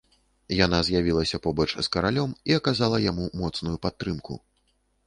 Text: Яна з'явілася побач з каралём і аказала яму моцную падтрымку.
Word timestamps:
Яна 0.65 0.79
з'явілася 0.87 1.39
побач 1.45 1.67
з 1.73 1.87
каралём 1.97 2.35
і 2.53 2.59
аказала 2.61 2.97
яму 3.09 3.31
моцную 3.45 3.77
падтрымку. 3.87 4.43